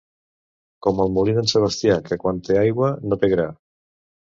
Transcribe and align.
Com 0.85 1.01
el 1.03 1.11
molí 1.17 1.35
d'en 1.35 1.51
Sebastià, 1.51 1.99
que 2.09 2.19
quan 2.25 2.41
té 2.49 2.59
aigua 2.65 2.91
no 3.07 3.21
té 3.27 3.33
gra. 3.37 3.49